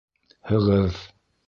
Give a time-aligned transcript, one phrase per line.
[0.53, 0.99] Һығыҙ.